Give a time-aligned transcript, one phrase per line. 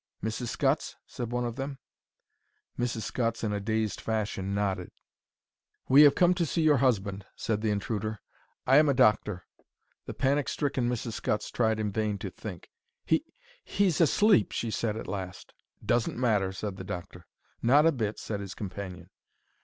[0.23, 0.47] "Mrs.
[0.47, 1.77] Scutts?" said one of them.
[2.75, 3.01] Mrs.
[3.03, 4.89] Scutts, in a dazed fashion, nodded.
[5.87, 8.19] "We have come to see your husband," said the intruder.
[8.65, 9.45] "I am a doctor."
[10.07, 11.13] The panic stricken Mrs.
[11.13, 12.71] Scutts tried in vain to think.
[13.05, 13.23] "He
[13.63, 15.53] he's asleep," she said, at last.
[15.85, 17.27] "Doesn't matter," said the doctor.
[17.61, 19.11] "Not a bit," said his companion.